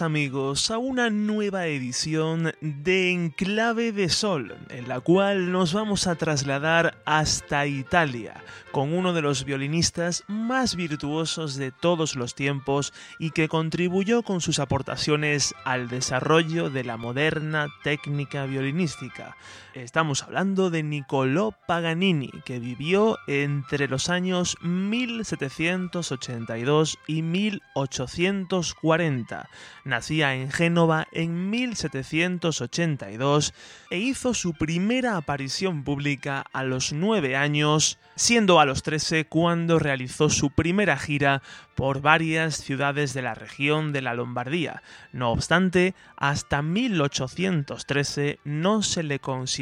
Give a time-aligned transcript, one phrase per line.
[0.00, 6.14] Amigos a una nueva edición de Enclave de Sol, en la cual nos vamos a
[6.14, 8.42] trasladar hasta Italia
[8.72, 14.40] con uno de los violinistas más virtuosos de todos los tiempos y que contribuyó con
[14.40, 19.36] sus aportaciones al desarrollo de la moderna técnica violinística.
[19.74, 29.48] Estamos hablando de Niccolò Paganini, que vivió entre los años 1782 y 1840.
[29.86, 33.54] Nacía en Génova en 1782
[33.88, 39.78] e hizo su primera aparición pública a los 9 años, siendo a los 13 cuando
[39.78, 41.40] realizó su primera gira
[41.74, 44.82] por varias ciudades de la región de la Lombardía.
[45.12, 49.61] No obstante, hasta 1813 no se le consideró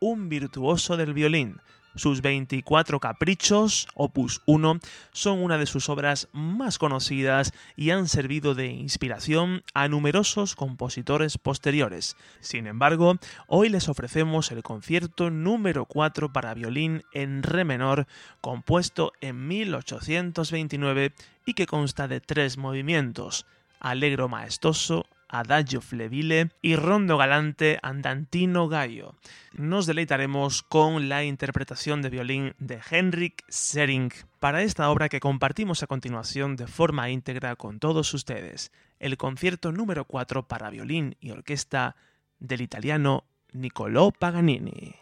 [0.00, 1.60] un virtuoso del violín.
[1.94, 4.80] Sus 24 caprichos, opus 1,
[5.12, 11.38] son una de sus obras más conocidas y han servido de inspiración a numerosos compositores
[11.38, 12.18] posteriores.
[12.40, 18.06] Sin embargo, hoy les ofrecemos el concierto número 4 para violín en re menor,
[18.42, 21.14] compuesto en 1829
[21.46, 23.46] y que consta de tres movimientos:
[23.80, 29.14] Allegro maestoso, Adagio flebile y Rondo galante andantino gallo.
[29.52, 35.82] Nos deleitaremos con la interpretación de violín de Henrik Sering para esta obra que compartimos
[35.82, 41.30] a continuación de forma íntegra con todos ustedes, el concierto número 4 para violín y
[41.30, 41.96] orquesta
[42.38, 44.94] del italiano Niccolò Paganini.